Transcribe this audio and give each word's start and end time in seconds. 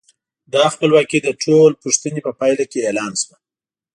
دا 0.53 0.63
خپلواکي 0.73 1.19
د 1.23 1.29
ټول 1.43 1.71
پوښتنې 1.83 2.19
په 2.25 2.31
پایله 2.39 2.65
کې 2.71 2.85
اعلان 2.87 3.11
شوه. 3.21 3.37